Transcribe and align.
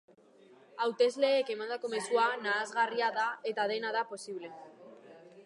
Hautesleek 0.85 1.51
emandako 1.55 1.91
mezua 1.91 2.25
nahasgarria 2.47 3.11
da 3.19 3.27
eta 3.53 3.69
dena 3.75 3.95
da 3.99 4.05
posible. 4.17 4.53